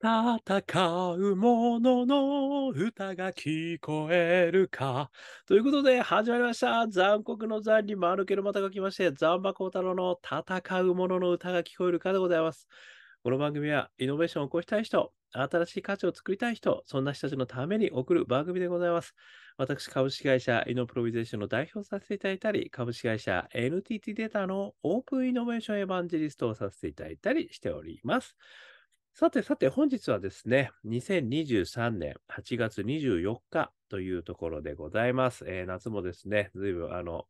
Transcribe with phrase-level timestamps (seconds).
[0.00, 5.10] 戦う者のの歌が聞こえるか。
[5.44, 6.86] ということで、始まりました。
[6.86, 12.68] 残酷の残に丸けのまたが来まして、残馬幸太郎の戦う者のの歌が聞こえるかでございます。
[13.24, 19.14] この番組は、イノベーションを起こしたい人、新しい価値を作りたい人、そんな人たちのために送る番組でございます。
[19.56, 28.36] 私、株式会社イノプロビゼーションの代表させていただいたり、株式会社 NTT データのオープンイノベーションエヴァンジェリストをさせていただいたりしております。
[29.14, 35.44] さてさて、本日はですね、2023年8月24日というところでございます。
[35.48, 37.26] えー夏もですね、ずいぶん、あの、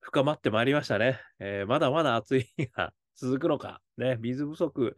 [0.00, 1.20] 深まってまいりましたね。
[1.40, 4.96] えーまだまだ暑い日が 続くのか、ね、水不足、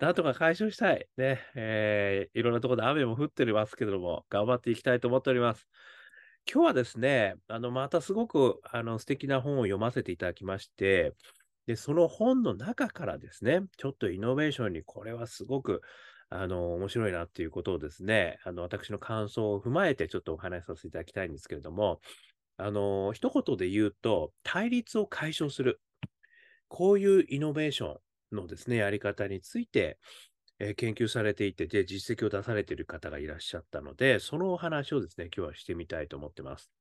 [0.00, 1.08] なんとか解消したい。
[1.16, 5.68] ね、えーいろんなところで雨も降っておりますけれども、頑張っていきたいと思っております。
[6.52, 11.14] 今日はですね、あの、またすごく、あの、素敵な本を読ませていただきまして、
[11.70, 15.82] で、その本の中からですね、ちょっとイノベーションにこれはすごく、
[16.28, 22.00] あの、面白いなっていうことをですね、あの、私の感想を踏まえてちょっとお話しさせていただきたいんですけれども、
[22.56, 25.80] あの、一言で言うと、対立を解消する。
[26.66, 27.98] こういうイノベーショ
[28.32, 30.00] ンのですね、やり方について、
[30.58, 36.72] え研究されていて、で、実績を出されている方がいらっしゃったので、そのお話をですね、今日はしてみたいと思ってます。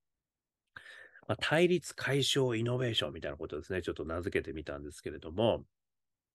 [1.30, 5.64] まあ、対立解消イノベーションみたいなことですね、ちょっと名付けてみたんですけれども、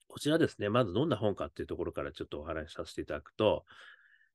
[0.07, 3.65] こちらですね、まずどんな本かっていうところからちょっとお話しさせていただくと、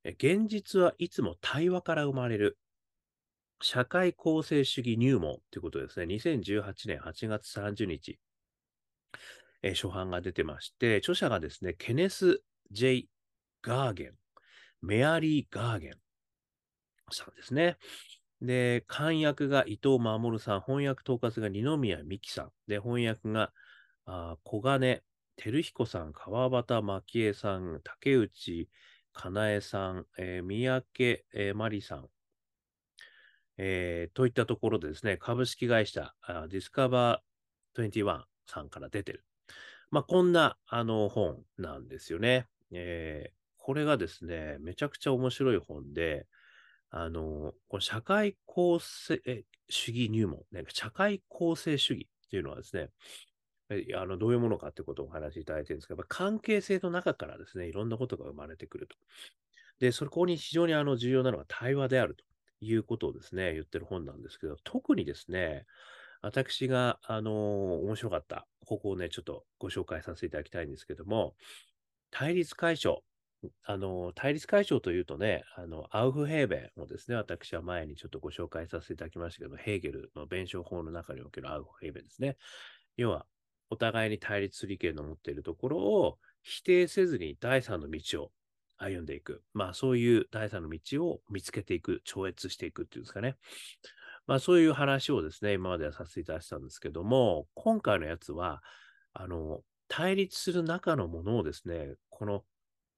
[0.04, 2.58] 現実はいつも対話から生まれる。
[3.62, 8.20] 社会構成主義入門ということですね、2018年8月30日、
[9.62, 13.08] え初版が出てまして、著者がですね、ケネス・ J・
[13.62, 14.14] ガーゲン、
[14.82, 15.94] メアリー・ガーゲン
[17.12, 17.78] さんですね。
[18.42, 23.54] で、漢訳が伊藤守さん、翻訳統括が二宮美希さん、で、翻訳が
[24.06, 25.04] あ小金
[25.36, 28.70] 照彦さん、川端蒔絵さん、竹内
[29.14, 32.10] かなえさん、えー三宅、えー真理さん、
[33.58, 39.26] えーといったところでですね、株式会社あディスカバー21さんから出てる。
[39.92, 42.48] まあ、こんなあの本なんですよね。
[42.72, 46.26] えーこれがですね、めちゃくちゃ面白い本で、
[46.90, 49.22] あの、この社会構成
[49.70, 52.90] 主義入門、ね、社会構成主義っていうのはですね、
[53.96, 58.96] あのどういうものかってことをお話しいただいてるんですけど、やっぱ関係性の中からですね、いろんなことが生まれてくると。
[59.80, 62.24] で、そこに非常にあの重要なのが対話であると
[62.62, 65.66] いうことをですね、言ってる本なんですけど、特にですね、
[66.22, 71.36] 私が、あの面白かった、ここをね、ちょっとご紹介させていただきたいんですけども、
[72.12, 73.04] 対立解消。
[73.64, 82.38] あの、対立解消というとね、あの、アウフヘーベンをですね、私は前にちょっとご紹介させていただきましたけど、ヘーゲルの弁証法の中におけるアウフヘーベンですね。
[82.98, 83.26] 要は、
[83.70, 88.32] お互いに対立する意見の持っているところを否定せずに第三の道を
[88.78, 89.44] 歩んでいく。
[89.54, 93.36] まあ、そういう第三の道を見つけていく、超越していくっていうんですかね。
[94.26, 98.64] まあ、そういう話をですね、今まではさせていただいてたんですけども、今回のやつは、
[99.14, 102.44] あの、対立する中のものをですね、この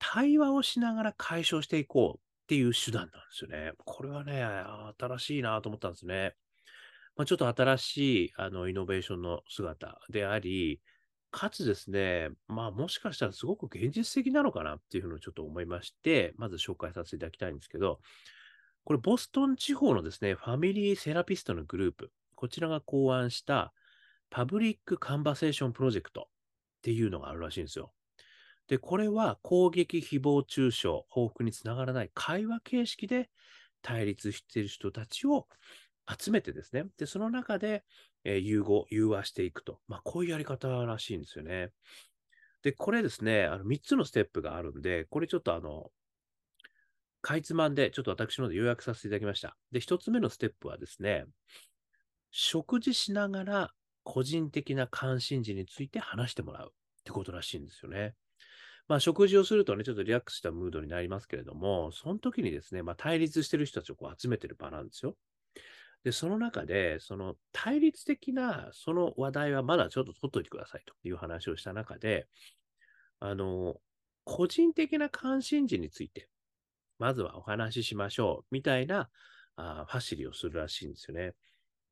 [0.04, 3.74] 対話をしながら解消していこうっていう手段なんですよね。
[3.86, 4.44] これはね、
[5.00, 6.34] 新しいなと思ったんですね。
[7.16, 10.82] まあ、ちょっと新しいあのイノベーションの姿であり、
[11.30, 18.00] かつですね、まあもしかしたらすごく現実的なのかなっていうふうにちょっと思いまして、まず紹介させていただきたいんですけど、
[18.84, 23.72] これボストン地方のですね、ファミリーセラピストのグループ、こちらが考案した
[24.32, 26.26] パブリックカンバセーションプロジェクトっ
[26.82, 27.94] ていうのがあるらしいんですよ。
[28.68, 33.30] で、これは攻撃、誹謗中傷、報復につながらない会話形式で
[33.82, 35.48] 対立している人たちを
[36.08, 37.84] 集めてですね、で、その中で、
[38.24, 39.80] えー融合、融和していくと。
[39.88, 41.72] まあ、こういうやり方らしいんですよね。
[42.64, 45.92] で、これですね、あの3つのステップがあるんで、これちょっとあの、
[47.22, 49.58] かいつまんで、ちょっと私ので要約させていただきました。
[49.72, 51.26] で、1つ目のステップはですね、
[52.32, 53.74] 食事しながら
[54.04, 58.16] 個人的な関心事について話してもらうってことらしいんですよね。
[58.92, 65.16] まあ、食事をするとね、ちょっとリラックスしたムードになりますけれども、その時にですね、まあ、対立してる人たちをこう集めてる場なんですよ。
[66.04, 72.28] で、その中で、その対立的なその話題はまだちょっと取っといてくださいという話をした中で、
[73.22, 73.78] あの、
[74.26, 76.28] 個人的な関心事について、
[77.00, 79.10] まずはお話ししましょう、みたいな
[79.56, 81.32] あファシリをするらしいんですよね。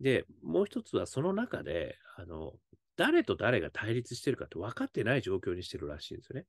[0.01, 2.55] で、もう一つはその中で、あの、
[2.99, 6.45] 誰と誰が対立してるかって分かってない状況にしてるらしいんですよね。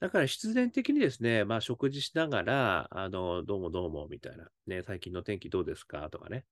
[0.00, 6.46] だから必然的にですね、まあ食事しながら、あの、どうもどうもみたいな、ね、最近の天気どうですかとかね、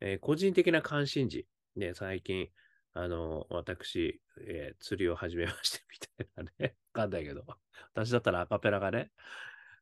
[0.00, 2.48] えー個人的な関心事、ね、最近、
[2.92, 5.80] あの、私、えー釣りを始めまして、
[6.18, 6.76] みたいなね。
[6.92, 7.46] わかんないけど。
[7.94, 9.10] 私だったらアカペラがね、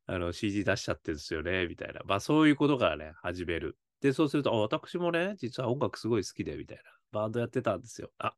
[0.06, 2.02] あの、CG 出しちゃってるんですよね、みたいな。
[2.04, 3.76] まあ、そういうことからね、始める。
[4.00, 6.95] で、そうすると、私もね、実は音楽すごい好きで、みたいな。
[7.12, 8.10] バンドやってたんですよ。
[8.18, 8.34] あ、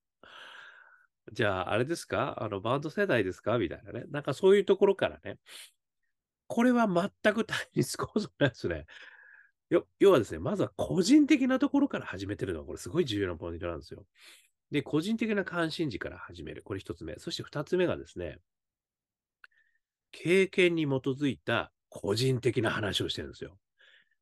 [1.33, 2.43] じゃあ、あれですか？
[2.43, 3.59] あの、バンド世代ですか？
[3.59, 4.05] みたいなね。
[4.11, 5.39] なんかそういうところからね。
[6.47, 8.87] これは全く対立構造なんですね。
[9.69, 14.07] よ要はですね、まずは個人的なところから始めてるのは、これすごい重要なポイントなんですよ。
[14.71, 16.63] で、個人的な関心事から始める。
[16.63, 17.19] これ一つ目。
[17.19, 18.39] そして二つ目がですね、
[20.11, 23.59] 経験に基づいた個人的な話をしてるんですよ。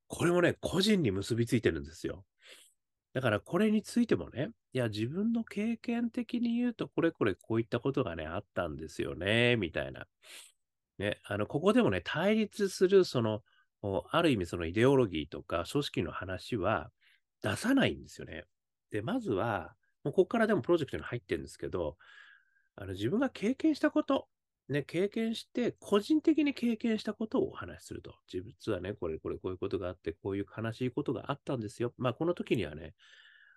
[0.09, 2.25] これもね、個人に結びついてるんですよ。
[3.17, 10.07] だからこれについてもね、いや、自分の経験的に言うと、これこれこういったことがね、あったんですよね、みたいな。
[10.99, 13.41] ね、あの、ここでもね、対立する、その、
[14.11, 16.91] ある意味そのイデオロギーとか組織の話は
[17.41, 18.45] 出さないんですよね。
[18.91, 19.75] で、まずは、
[20.05, 21.97] もうここからでもプロジェクトに入ってるんですけど、
[22.75, 24.29] あの自分が経験したこと、
[24.69, 28.17] ね、経験して、個人的に経験したことをお話しすると。
[28.33, 31.95] 自分はね、これこれこういうことがあって、こういう悲しいことがあったんですよ。
[31.99, 32.95] まあ、この時にはね、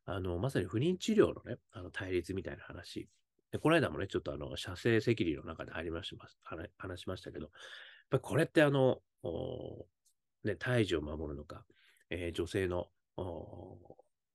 [0.05, 3.09] あの、まさに不妊治療のね、あの対立みたいな話。
[3.51, 6.15] でこの間もね、ちょっとあの、射精赤痢の中で入りまし、
[6.77, 7.51] 話しましたけど、やっ
[8.11, 9.01] ぱこれってあの、
[10.43, 11.65] ね、胎児を守るのか、
[12.11, 12.87] えー女性の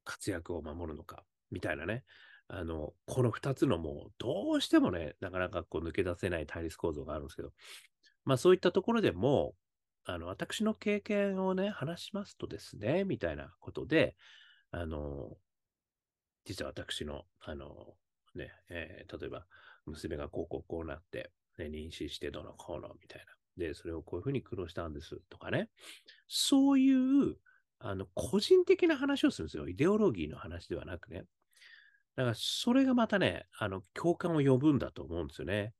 [0.05, 2.05] 活躍を守るのか、みたいなね、
[2.49, 7.53] あの、この二つのもう、どうしてもね、なかなかこう抜け出せない対立構造があるんですけど、
[8.25, 9.55] まあそういったところでも、
[10.05, 14.17] あの、私の経験をね、話しますとですね、みたいなことで、
[14.71, 15.37] あの、
[16.45, 17.95] 実は私の、あの、
[18.35, 19.47] ね、えー例えば、
[19.87, 23.33] 娘がこうこうこうなって、ね、妊娠してどのこうのみたいな。
[23.57, 25.71] で、それをこういうふうに苦労したんですとかね。
[26.27, 27.37] そういう、
[27.79, 29.69] あの、個人的な話をするんですよ。
[29.69, 31.25] イデオロギーの話ではなくね。
[32.17, 35.75] だから、それがまたね、あの、共感を呼ぶんだと思うんですよね。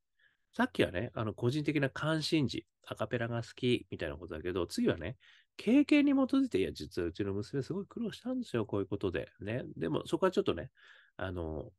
[0.53, 5.17] さっきはね、あの、個人的な関心事、アカペラが好きみたいなことだけど、次はね、
[5.57, 9.31] 経験に基づいて、いや、実はうちの娘すごい苦労したんですよ、こういうことで。
[9.41, 9.65] ね。
[9.77, 10.71] でも、そこはちょっとね、
[11.17, 11.73] あの、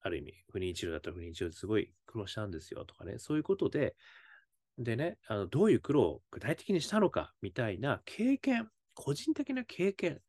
[0.00, 3.96] ある意味、不妊治療だったら不妊治療ですごい苦労したんですよとかね、そういうことで、
[4.78, 10.20] でね、あのどういう苦労を具体的にしたのかみたいな経験、個人的な経験、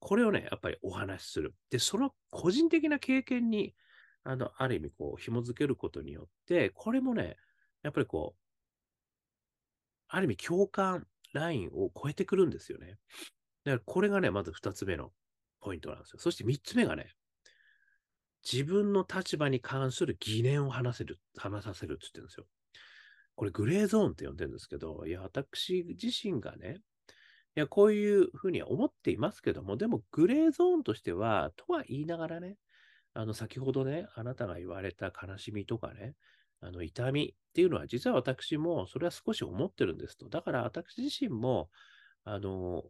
[0.00, 1.54] これをね、やっぱりお話しする。
[1.70, 3.74] で、その個人的な経験に、
[4.24, 7.36] あの、ある意味、こう、紐づけることによって、これもね、
[7.82, 8.40] やっぱりこう、
[10.08, 12.98] ある意味、共感ラインを超えてくるんですよね。
[13.64, 15.12] だから、これがね、まず二つ目の
[15.60, 16.18] ポイントなんですよ。
[16.18, 17.14] そして三つ目がね、
[18.50, 22.46] 自分の立場に関する疑念を話せる、話させるって言ってるんですよ。
[23.36, 26.80] これグレーゾーンって呼んでるんですけど、いや、私自身がね、
[27.56, 32.58] いや、こういうふうには思っていますけども、でもグレーゾーンとしては、とは言いながらね、
[33.14, 36.16] あの、先ほどね、あなたが言われた悲しみとかね、
[36.60, 40.28] あの、痛みっていうのは、実は私もそれは少し思ってるんですと。
[40.28, 41.70] だから私自身も、
[42.24, 42.84] あの、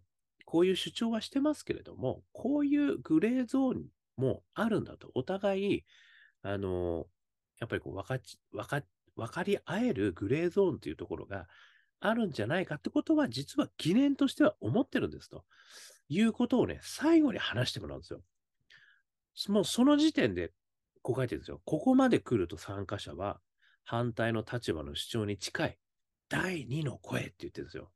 [0.44, 3.86] こういう主張はしてますけれども、こういうグレーゾーン
[4.16, 5.10] もあるんだと。
[5.14, 5.84] お互い、
[6.42, 7.06] あの、
[7.60, 8.82] やっぱりこう分かち、分か、
[9.16, 11.48] 分かり合えるグレーゾーンというところが
[12.00, 15.44] あるんじゃないかってことは、実は疑念としては思ってるんですと
[16.08, 18.22] いうことをね、最後に話してもらうんですよ。
[19.48, 20.52] もうその時点で、
[21.02, 21.60] こう書いてるんですよ。
[21.64, 23.40] ここまで来ると参加者は、
[23.84, 25.78] 反対の立場の主張に近い
[26.28, 27.90] 第二の声って言ってるんですよ。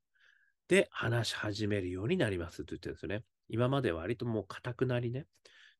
[0.69, 3.23] で、話し始めるようになりますって言ってるんですよね。
[3.49, 5.27] 今まで割ともう固くなりね、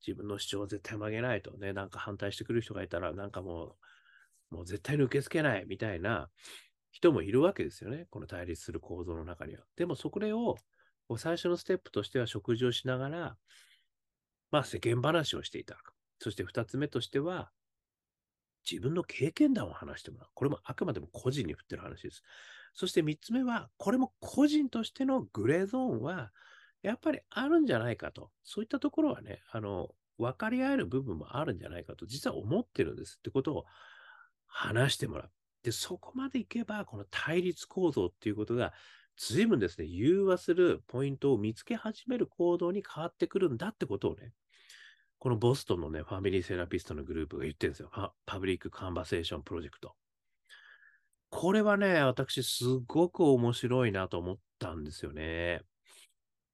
[0.07, 3.77] 自分の主張を絶対曲げないとね、なんか反対してくる人がいたら、なんかも
[4.51, 6.29] う、もう絶対に受け付けないみたいな
[6.95, 8.07] 人もいるわけですよね。
[8.09, 9.65] この対立する構造の中には。
[9.75, 10.57] でもそこを、
[11.19, 13.37] 最初のステップとしては食事をしながら、
[14.53, 15.93] まあ世間話をしていただく。
[16.21, 17.51] そして二つ目としては、
[18.71, 20.29] 自分の経験談を話してもらう。
[20.35, 22.23] これもあくまでも個人に振ってる話です。
[22.75, 26.31] そして三つ目は、これも個人としてのグレーゾーンは、
[26.83, 28.31] やっぱりあるんじゃないかと。
[28.45, 33.65] そういったところはね、あの、分かり合える部分もあるんじゃないかと、実は思ってるんですってことを
[34.47, 35.31] 話してもらう。
[35.65, 38.75] で、そこまでいけば、この対立構造っていうことが、
[39.17, 44.33] 随分ですね、融和するポイントを見つけ始める行動に変わってくるんだってことをね、
[45.19, 47.91] このボストンのね、ファミリーセラピストのグループが言ってるんですよ。
[48.27, 49.95] パブリックカンバセーションプロジェクト。
[51.31, 55.63] これはね、私すごく面白いなと思ったんですよね。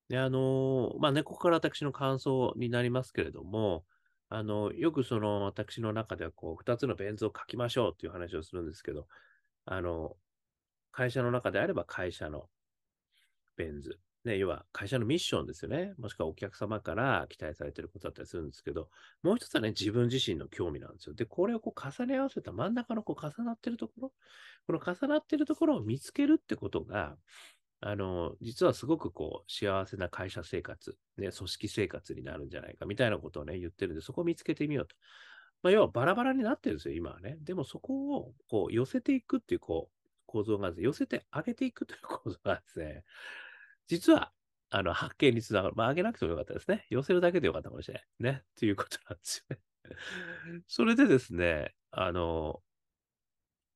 [0.09, 3.85] で、あの、まあね、ここから私の感想になりますけれども、
[4.31, 9.09] あの、よくその私の中ではこう、二つのベン図を書きましょうっていう話をするんですけど、
[9.65, 10.17] あの、
[10.93, 12.51] 会社の中であれば会社の
[13.57, 13.99] ベン図。
[14.23, 15.95] ね、要は会社のミッションですよね。
[15.97, 18.91] もしくはお客様から期待されていることだったりするんですけど、
[19.23, 21.15] もう一つはね、自分自身の興味なんですよ。
[21.15, 24.13] で、これをこう重ね合わせた真ん中のこう重なってるところ、
[24.67, 27.17] この重なってるところを見つけるってことが、
[27.81, 34.97] あの、実はすごくこう、幸せな会社生活、ね、組織生活になるんじゃないかみたいなことをね、言ってるんで、そこを見つけてみようと。
[35.63, 37.39] まあ、要はバラバラになってるんですよ、今はね。
[37.43, 43.05] でもそこをこう寄せていくっていうこう構造があるんです寄せて上げていくという構造がですね、
[43.89, 44.33] 実は、
[44.71, 45.75] あの、発見につながる。
[45.77, 46.87] まあ、上げなくてもよかったですね。
[46.91, 48.35] 寄せるだけでよかったかもしれない。
[48.35, 48.45] ね。
[48.57, 49.63] ということなんですよね。
[50.69, 52.63] それでですね、あの、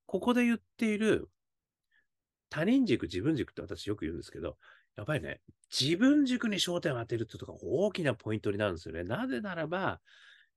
[0.06, 1.28] ここで言っている
[2.54, 4.58] 他人軸、自分軸って私よく言うんですけど、
[4.96, 5.40] やっぱりね、
[5.76, 9.02] 自分軸に焦点を当てるってとこが大きなポイントになるんですよね。
[9.02, 10.00] なぜならば、やっ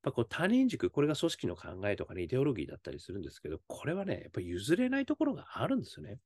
[0.04, 6.20] ぱこう他人軸、これが組織の考えとかね、イデオロギーだったりするんですけど、これはね、やっぱ譲れないところがあるんですよね。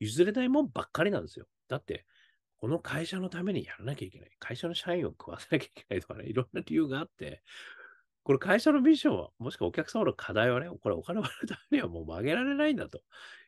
[0.00, 1.46] 譲れないもんばっかりなんですよ。
[1.66, 2.04] だって、
[2.58, 4.30] この会社のためにやらなきゃいけない。
[4.38, 7.42] 会社の社員を食わせなきゃいけないとかね、いろんな理由があって、
[8.26, 13.02] これ会社のミッションは、もしくはお客様の課題はね、これお金をもらうためにはもう曲げられないんだと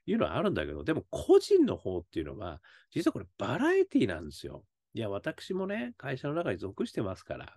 [0.06, 4.64] いうのはあるんだけど、でも個人の方っていうのは、実はこれバラエティなんですよ。
[4.94, 7.56] いや、私もね、会社の中に属してますから、やっ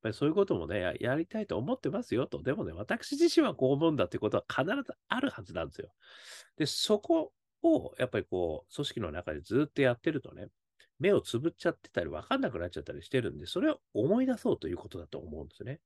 [0.00, 2.40] ぱりそういうこともねや、やりたいと思ってますよと。
[2.40, 5.92] でもね、私自身はこう思うんだってことは必ずあるはずなんですよ。
[6.56, 7.32] で、そこ
[7.64, 10.50] を、やっぱりこう、組織の中でずっとやってるとね、
[11.00, 15.80] 目をつぶっちゃってたり、わかんなくなっちゃったりしてるんで、それを思い出そうということだと思うんですね。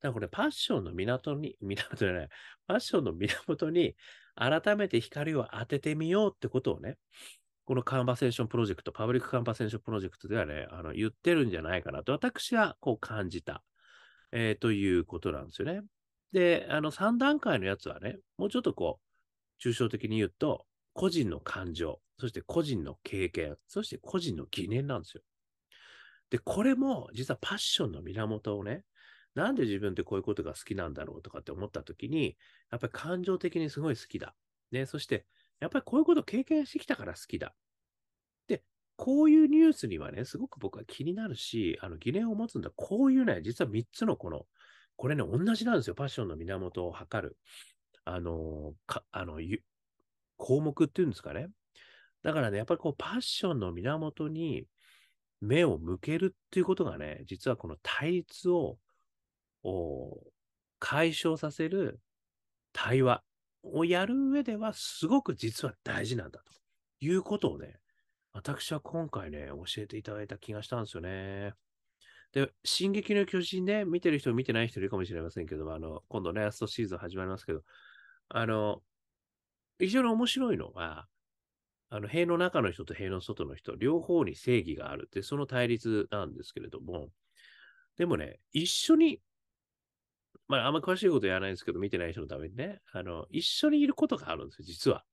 [0.00, 2.28] だからこれ、パッションの源に、 源じゃない、
[2.66, 3.96] パッションの源に
[4.34, 6.98] 改めて光を当ててみようってことをね、
[7.64, 13.62] このカンバセーションプロジェクト、パブリックカンバセーションプロジェクトではね、あの言ってるんじゃないかなと、私はこう感じた、
[14.32, 15.82] えー、ということなんですよね。
[16.32, 25.22] で、あの3段階のやつはね、もうちょっとこう、抽象的に言うと、個人の感情、そして個人の経験、そして個人の疑念なんですよ。
[26.30, 28.82] で、これも実はパッションの源をね、
[29.34, 32.36] なんで自分ってこういうことが好きなんだろうとかって思ったときに、
[32.70, 34.34] やっぱり感情的にすごい好きだ。
[34.72, 35.26] ね、そして、
[35.60, 37.54] やっぱりこういうことを経験してきたから好きだ。
[38.46, 38.62] で、
[38.96, 42.70] こういうニュースにはね、すごく僕は気になるし、あの疑念を持つんだ。
[42.74, 44.46] こういうね、実は3つのこの、
[44.96, 45.94] これね、同じなんですよ。
[45.94, 47.36] パッションの源を測る。
[48.04, 49.40] あの、かあの
[50.36, 51.48] 項目っていうんですかね。
[52.22, 54.64] だからね、やっぱりこう、パッションの源に
[55.40, 58.78] 目を向けるっていうことがね、実はこの対立を
[59.62, 60.32] を
[60.78, 62.00] 解消させる
[62.72, 63.24] 対話
[63.62, 66.52] をやる上では、すごく実は大事なんだと
[67.00, 67.80] いうことをね、
[68.32, 71.54] 私は今回ね、教えていただいた気がしたんですよね。
[72.32, 77.62] で、進撃の巨人ね、見てる人、見てない人いるかもしれませんけどあの、今度ね、ラストシーズン始まりますけど、
[78.28, 78.82] あの、
[79.78, 81.08] 非常に面白いのは、
[81.90, 87.08] あの、塀の中の人と塀の外の人、両方に正義があるって、その対立なんですけれども、
[87.96, 89.20] でもね、一緒に、
[90.48, 95.04] まあ、あんま詳しいこと言わないんですけど、見てない人のためにね、あの、一緒にいることがあるんですよ、実は。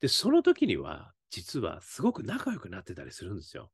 [0.00, 3.70] で、その時には、実はすごく仲良くなってたりするんですよ。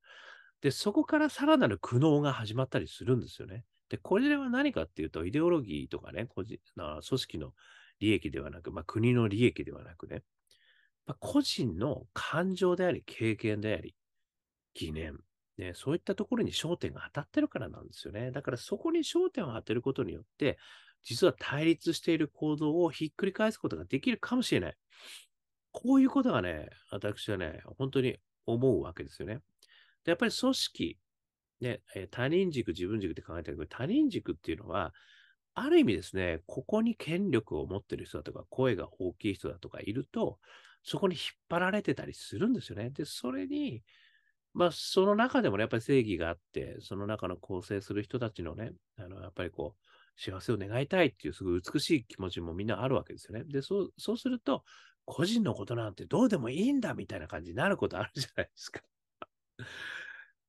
[0.61, 3.65] で、そこからさらなる苦悩が始まったりするんですよね。
[3.89, 7.53] で、これは何かっていうと、イデオロギーとかね、個人組織の
[8.01, 10.23] 利益ではなく、まあ、国の利益ではなくね、
[11.07, 13.95] まあ、個人の感情であり、経験であり、
[14.75, 15.21] 疑念、
[15.59, 18.31] ね、そういったところに焦点が当たってるからなんですよね。
[18.31, 20.59] だからそこに焦点を当てることによって、
[21.03, 24.77] 実は対立している行動をひっくり返すことができるかもしれない。
[25.73, 29.41] こういうことがね、私はね、本当に思うわけですよね。
[30.05, 30.99] でやっぱり組織、
[31.61, 34.95] ね、他人軸、自分軸って考えてるけど、他人軸っていうのは、
[35.55, 40.39] ある意味ですね、ここに権力を持ってる人だとか、声が大きい人だとかいると、
[40.83, 42.91] そこに引っ張られてたりするんですよね。
[42.91, 43.83] で、それに、
[44.57, 49.87] まあ、その中でもね、やっぱり正義があって、その中の構成する人たちのね、あの、やっぱりこう、
[50.19, 53.45] 幸せを願いたいっていう、すごい美しい気持ちもみんなあるわけですよね。
[53.45, 54.65] で、そう、そうすると、
[55.05, 58.81] 個人のことなんてどうでもいいんだみたいな感じになることあるじゃないですか。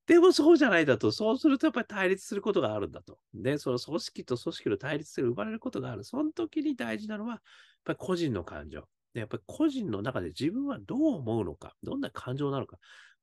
[0.07, 3.19] でもそうじゃないだと、そうするとやっぱり対立することがあるんだと。
[3.33, 6.05] で、その組織と組織の対立性が生まれることがある。
[6.05, 7.41] その時に大事なのは、やっ
[7.83, 8.87] ぱり個人の感情。
[9.13, 12.77] で、やっぱり個人の中で自分はどう思うのか、どんな感情なのか、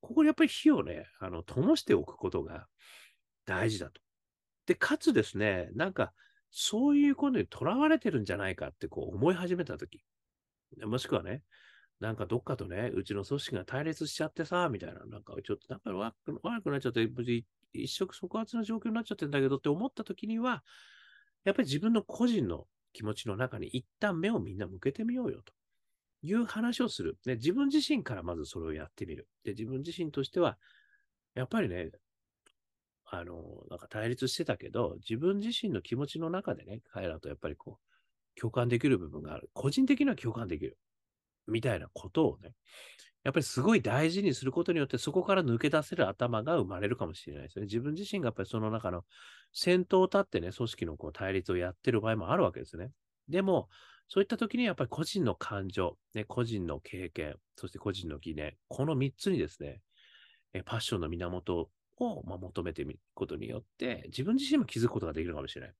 [0.04, 2.66] ここにやっぱり火をね、あの、灯しておくことが
[3.46, 4.02] 大事だと。
[4.66, 6.12] で、かつですね、なんか、
[6.50, 10.04] そういうことにとらわれてるんじゃないかってこう思い始めたとき、
[10.84, 11.42] もしくはね、
[12.00, 20.62] なんかどっかとね、うちの組織が対立しちゃってさ、みたいな、なんかちょっと仲悪く悪くなっちゃって、無事一触即発な状況になっちゃってんだけどって思った時には、
[21.44, 25.52] やっぱり自分の個人の気持ちの中に一旦目をみんな向けてみようよと
[26.24, 27.18] いう話をする。
[27.26, 29.28] ね、自分自身からまずそれをやってみる。
[29.44, 30.58] で自分自身としては、
[31.34, 31.90] やっぱりね、
[33.04, 37.78] あの、なんか対立してたけど、自分自身の気持ちの中でね、彼らとやっぱりこ
[38.36, 39.50] う、共感できる部分がある。
[39.52, 40.78] 個人的には共感できる。
[41.46, 42.54] みたいなことをね、
[43.22, 47.66] やっぱりすごい大事にすることによって、そこから抜け出せる頭が生まれるかもしれないですね。
[47.66, 49.04] 自分自身がやっぱりその中の
[49.52, 52.90] 先頭を立ってね、組織のこう対立をやってる場合もあるわけですね。
[53.28, 53.68] でも、
[54.08, 59.80] そういった時にやっぱり個人の感情、ね、個人の経験、そして個人の疑念、この3つにですね、
[60.52, 65.75] えパッションの源を、ま、求めてみることによって、自分自身も気づくことができるかもしれない。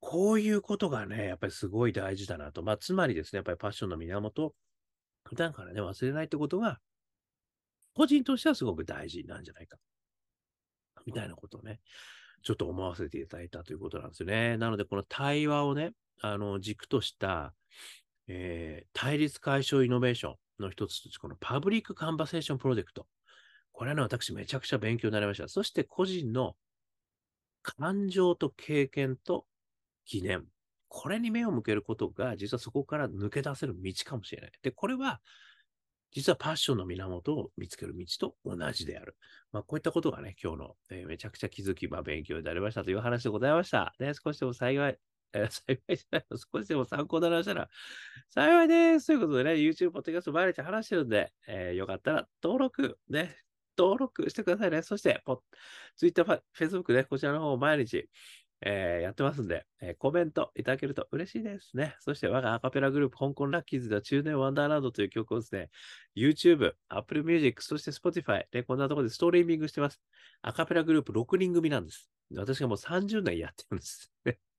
[0.00, 2.62] こういうことがね、やっぱりすごい大事だなと。
[2.62, 4.54] まあ、つまりですね、やっぱりパッションの源、
[5.24, 6.80] 普段からね、忘れないってことが、
[7.94, 9.76] 個人としてはすごく大事なんじゃないか。
[11.04, 11.80] みたいなことをね、
[12.42, 14.56] ちょっと思わせていただいたということなんですよね。
[14.56, 17.54] なので、この対話をね、あの、軸とした、
[18.26, 23.06] えー、対立解消イノベーションの一つとして、このパブリックカンバセーションプロジェクト。
[23.72, 25.48] これはね、私めちゃくちゃ勉強になりました。
[25.48, 26.56] そして個人の
[27.62, 29.46] 感情と経験と
[30.06, 30.44] 疑念。
[30.88, 34.52] これに目を向けることが、実はそこから抜け出せる道かもしれない。
[34.62, 35.20] で、これは、
[36.10, 39.16] 実はパッションの源を見つける道と同じである。
[39.52, 43.94] まあ、こういったことがね、今日の、えー、めちゃくちゃ気づき、まあ、勉強になりましたという話でございました。
[43.98, 44.98] ね、少しでも幸い、
[45.50, 47.68] 幸いじゃないの、少しでも参考になりましたら、
[48.30, 49.06] 幸いです。
[49.06, 53.36] ということでね、YouTube、ポッドキャスト毎日話してるんで、えー、よかったら登録、ね、
[53.76, 54.82] 登録してくださいね。
[54.82, 55.22] そして、
[55.96, 58.08] Twitter、Facebook ね、こちらの方を毎日、
[58.60, 61.94] えー、やってますんで、えー、コメントいただけると嬉しいですね。
[62.00, 65.70] そして我がアカペラグループ、香港ラッキーズでは中年ワンダーランドという曲をですね、
[66.16, 70.00] YouTube、Apple Music、そして Spotify で、こんなところでストリーミングしてます。
[70.42, 72.10] アカペラグループ6人組なんです。
[72.34, 74.12] 私がもう30年やってるんです。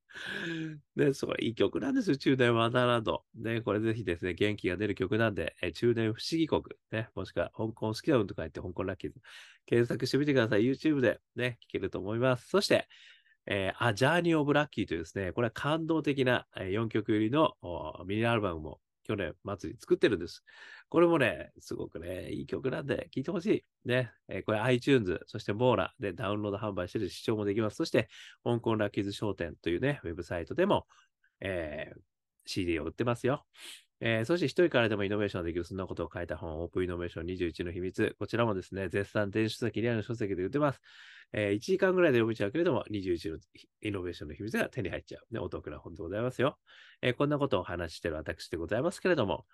[0.95, 3.23] ね、それいい曲なんですよ、中年ワンダーランド。
[3.35, 9.19] ね、これぜひですね、元気が出る曲なんで、え中年不思議国、ね、もしくは香港好きなのとか言って香港ラッキーズ、
[9.65, 10.63] 検索してみてください。
[10.63, 12.47] YouTube でね、聴けると思います。
[12.49, 12.87] そして、
[13.45, 17.55] えー、A Journey of Lucky というですね、これは感動的な4曲入りの
[18.05, 20.43] ミニアルバムも去年末に作ってるんです。
[20.87, 23.63] これもね、すごくね、いい曲なんで聴いてほしい。
[23.87, 27.77] ね、えー、これ iTunes、そしてモーラでダウンロード販売してる視聴もできます。
[27.77, 28.07] そして、
[28.43, 30.85] 香港ラッキーズ商店というね、ウェブサイトでも、
[31.41, 31.99] えー、
[32.45, 33.45] CD を売ってますよ。
[34.01, 38.15] えー、そして一人からでもイノベーションできる、そんなことを書いた本、オープンイノベーション21の秘密。
[38.17, 40.81] こちらもですね、絶賛電子書籍、リアルの書籍で売ってます。
[41.33, 43.37] えー、1時間ぐらいで読めちゃうけれども、21の
[43.81, 45.33] イノベーションの秘密が手に入っちゃう。
[45.33, 46.57] ね、お得な本でございますよ。
[47.01, 49.45] えー、こんなことをお話ししている私でございますけれども、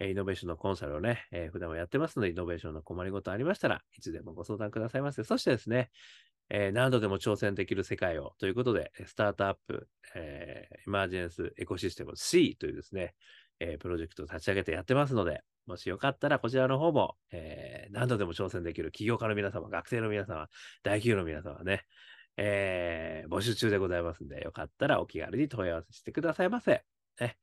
[0.00, 5.22] え、イノベーションのコンサルをね、え、普段はやってますので、イノベーションの困りごとありましたらいつでもご相談くださいませ。
[5.24, 5.90] そしてですね、
[6.50, 13.14] えー、何度でも挑戦できる世界をということで、スタートアップ、えー、エマージェンスエコシステム C というですね、
[13.66, 20.48] えー、プロジェクトを立ち上げてやってますので、もしよかったらこちらの方も、えー、何度でも挑戦できる起業家の皆様、学生の皆様、
[20.82, 21.84] 大企業の皆様ね、
[22.36, 26.84] えー、募集中でございますんで、よかったらお気軽に問い合わせしてくださいませ。
[27.20, 27.36] ね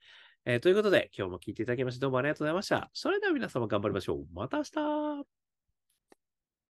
[0.46, 2.90] えー、ということで、今日も聞いていただきましてどうもありがとうございました。
[2.94, 4.26] それでは皆様頑張りましょう。
[4.34, 4.72] また明日